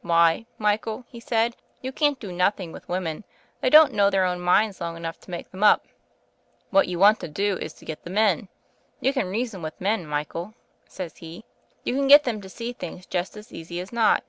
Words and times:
Why, 0.00 0.46
Michael,' 0.56 1.04
he 1.08 1.20
said, 1.20 1.56
'you 1.82 1.92
can't 1.92 2.18
do 2.18 2.32
nothing 2.32 2.72
with 2.72 2.88
women; 2.88 3.22
they 3.60 3.68
don't 3.68 3.92
know 3.92 4.08
their 4.08 4.24
own 4.24 4.40
minds 4.40 4.80
long 4.80 4.96
enough 4.96 5.20
to 5.20 5.30
make 5.30 5.50
them 5.50 5.62
up. 5.62 5.84
What 6.70 6.88
you 6.88 6.98
want 6.98 7.20
to 7.20 7.28
do 7.28 7.58
is 7.58 7.74
to 7.74 7.84
get 7.84 8.02
the 8.02 8.08
men. 8.08 8.48
You 9.00 9.12
can 9.12 9.26
reason 9.28 9.60
with 9.60 9.78
men, 9.78 10.06
Michael,' 10.06 10.54
says 10.88 11.18
he. 11.18 11.44
'You 11.84 11.94
can 11.96 12.06
get 12.08 12.24
them 12.24 12.40
to 12.40 12.48
see 12.48 12.72
things 12.72 13.04
just 13.04 13.36
as 13.36 13.52
easy 13.52 13.78
as 13.78 13.92
not. 13.92 14.24